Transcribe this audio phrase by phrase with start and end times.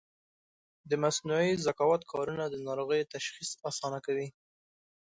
[0.89, 4.27] د مصنوعي ذکاوت کارونه د ناروغیو تشخیص اسانه کوي.